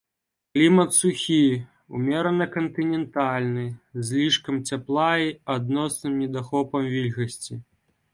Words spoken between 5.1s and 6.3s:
і адносным